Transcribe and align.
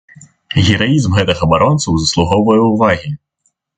Гераізм 0.69 1.11
гэтых 1.19 1.37
абаронцаў 1.47 1.91
заслугоўвае 2.05 2.59
ўвагі. 2.65 3.09